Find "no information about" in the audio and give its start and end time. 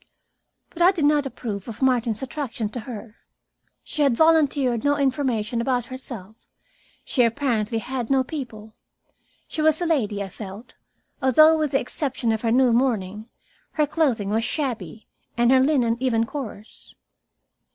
4.83-5.85